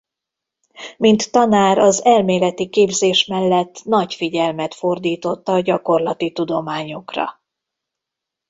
[0.97, 7.41] Mint tanár az elméleti képzés mellett nagy figyelmet fordított a gyakorlati tudományokra.